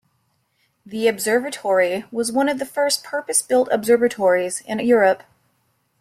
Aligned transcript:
The 0.83 1.07
observatory 1.07 2.05
was 2.11 2.31
one 2.31 2.49
of 2.49 2.57
the 2.57 2.65
first 2.65 3.03
purpose-built 3.03 3.69
observatories 3.71 4.61
in 4.61 4.79
Europe. 4.79 5.21